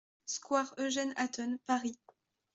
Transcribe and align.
Square 0.25 0.73
Eugène 0.79 1.13
Hatton, 1.15 1.59
Paris 1.67 1.99